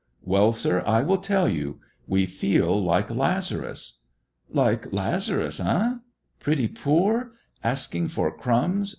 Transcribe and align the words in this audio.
"Well, 0.23 0.51
sir, 0.51 0.81
I 0.87 1.03
will 1.03 1.19
tell 1.19 1.47
you. 1.47 1.79
We 2.07 2.25
feel 2.25 2.83
like 2.83 3.11
Lazarus." 3.11 3.99
"Like 4.49 4.91
Lazarus, 4.91 5.59
eh! 5.59 5.97
Pretty 6.39 6.67
poor! 6.67 7.33
Asking 7.63 8.07
for 8.07 8.35
crumbs!" 8.35 8.89